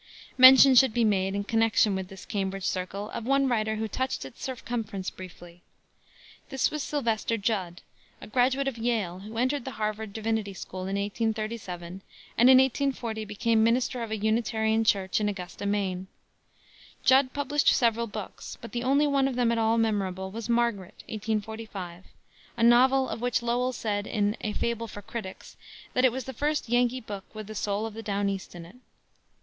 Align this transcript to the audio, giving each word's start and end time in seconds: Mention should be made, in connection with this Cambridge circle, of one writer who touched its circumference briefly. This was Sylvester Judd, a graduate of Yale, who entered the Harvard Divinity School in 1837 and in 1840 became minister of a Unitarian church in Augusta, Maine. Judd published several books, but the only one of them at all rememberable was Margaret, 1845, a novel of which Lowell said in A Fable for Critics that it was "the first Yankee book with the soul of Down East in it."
Mention 0.35 0.73
should 0.73 0.95
be 0.95 1.03
made, 1.03 1.35
in 1.35 1.43
connection 1.43 1.93
with 1.93 2.07
this 2.07 2.25
Cambridge 2.25 2.63
circle, 2.65 3.11
of 3.11 3.23
one 3.27 3.47
writer 3.47 3.75
who 3.75 3.87
touched 3.87 4.25
its 4.25 4.41
circumference 4.43 5.11
briefly. 5.11 5.61
This 6.49 6.71
was 6.71 6.81
Sylvester 6.81 7.37
Judd, 7.37 7.81
a 8.19 8.25
graduate 8.25 8.67
of 8.67 8.79
Yale, 8.79 9.19
who 9.19 9.37
entered 9.37 9.63
the 9.63 9.77
Harvard 9.77 10.11
Divinity 10.11 10.55
School 10.55 10.87
in 10.87 10.95
1837 10.97 12.01
and 12.35 12.49
in 12.49 12.57
1840 12.57 13.25
became 13.25 13.63
minister 13.63 14.01
of 14.01 14.09
a 14.09 14.17
Unitarian 14.17 14.83
church 14.83 15.21
in 15.21 15.29
Augusta, 15.29 15.67
Maine. 15.67 16.07
Judd 17.05 17.31
published 17.31 17.67
several 17.67 18.07
books, 18.07 18.57
but 18.59 18.71
the 18.71 18.81
only 18.83 19.05
one 19.05 19.27
of 19.27 19.35
them 19.35 19.51
at 19.51 19.59
all 19.59 19.75
rememberable 19.77 20.31
was 20.31 20.49
Margaret, 20.49 21.03
1845, 21.09 22.05
a 22.57 22.63
novel 22.63 23.07
of 23.07 23.21
which 23.21 23.43
Lowell 23.43 23.71
said 23.71 24.07
in 24.07 24.35
A 24.41 24.51
Fable 24.53 24.87
for 24.87 25.03
Critics 25.03 25.57
that 25.93 26.03
it 26.05 26.11
was 26.11 26.23
"the 26.23 26.33
first 26.33 26.67
Yankee 26.69 27.01
book 27.01 27.25
with 27.35 27.45
the 27.45 27.53
soul 27.53 27.85
of 27.85 28.03
Down 28.03 28.29
East 28.29 28.55
in 28.55 28.65
it." 28.65 28.77